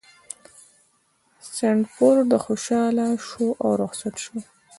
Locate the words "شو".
3.27-3.45, 4.23-4.37